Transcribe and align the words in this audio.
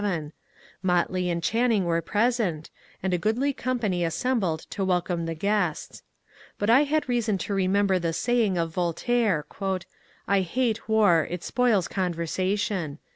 Motley 0.81 1.29
and 1.29 1.43
Chan 1.43 1.69
ning 1.69 1.85
were 1.85 2.01
present, 2.01 2.71
and 3.03 3.13
a 3.13 3.19
goodly 3.19 3.53
company 3.53 4.03
assembled 4.03 4.61
to 4.71 4.83
wel 4.83 4.99
come 5.03 5.27
the 5.27 5.35
guests. 5.35 6.01
But 6.57 6.71
I 6.71 6.85
had 6.85 7.07
reason 7.07 7.37
to 7.37 7.53
remember 7.53 7.99
the 7.99 8.11
saying 8.11 8.57
of 8.57 8.71
Voltaire," 8.73 9.45
I 10.27 10.41
hate 10.41 10.89
War; 10.89 11.27
it 11.29 11.43
spoils 11.43 11.87
conversation." 11.87 12.97